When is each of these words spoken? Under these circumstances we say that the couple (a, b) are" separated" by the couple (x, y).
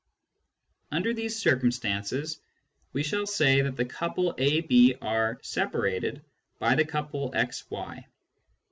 Under 0.91 1.13
these 1.13 1.39
circumstances 1.39 2.39
we 2.91 3.03
say 3.03 3.61
that 3.61 3.75
the 3.75 3.85
couple 3.85 4.33
(a, 4.39 4.61
b) 4.61 4.95
are" 4.99 5.37
separated" 5.43 6.25
by 6.57 6.73
the 6.73 6.85
couple 6.85 7.31
(x, 7.35 7.69
y). 7.69 8.07